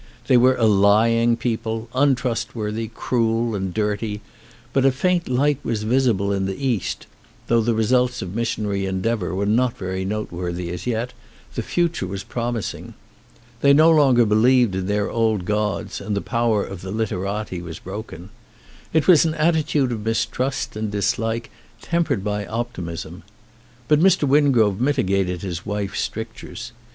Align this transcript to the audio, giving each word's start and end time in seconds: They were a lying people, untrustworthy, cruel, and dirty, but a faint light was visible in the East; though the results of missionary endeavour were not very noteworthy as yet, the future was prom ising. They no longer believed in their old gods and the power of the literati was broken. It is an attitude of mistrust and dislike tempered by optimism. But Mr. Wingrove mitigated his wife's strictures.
They 0.25 0.35
were 0.35 0.55
a 0.55 0.65
lying 0.65 1.37
people, 1.37 1.87
untrustworthy, 1.93 2.87
cruel, 2.91 3.53
and 3.53 3.71
dirty, 3.71 4.21
but 4.73 4.83
a 4.83 4.91
faint 4.91 5.27
light 5.29 5.59
was 5.63 5.83
visible 5.83 6.33
in 6.33 6.47
the 6.47 6.55
East; 6.57 7.05
though 7.45 7.61
the 7.61 7.75
results 7.75 8.23
of 8.23 8.33
missionary 8.35 8.87
endeavour 8.87 9.35
were 9.35 9.45
not 9.45 9.77
very 9.77 10.03
noteworthy 10.03 10.71
as 10.71 10.87
yet, 10.87 11.13
the 11.53 11.61
future 11.61 12.07
was 12.07 12.23
prom 12.23 12.55
ising. 12.55 12.95
They 13.61 13.73
no 13.73 13.91
longer 13.91 14.25
believed 14.25 14.73
in 14.73 14.87
their 14.87 15.07
old 15.11 15.45
gods 15.45 16.01
and 16.01 16.15
the 16.15 16.19
power 16.19 16.63
of 16.65 16.81
the 16.81 16.89
literati 16.89 17.61
was 17.61 17.77
broken. 17.77 18.29
It 18.93 19.07
is 19.07 19.23
an 19.23 19.35
attitude 19.35 19.91
of 19.91 20.03
mistrust 20.03 20.75
and 20.75 20.89
dislike 20.91 21.51
tempered 21.79 22.23
by 22.23 22.47
optimism. 22.47 23.21
But 23.87 23.99
Mr. 23.99 24.27
Wingrove 24.27 24.79
mitigated 24.81 25.43
his 25.43 25.63
wife's 25.63 26.01
strictures. 26.01 26.71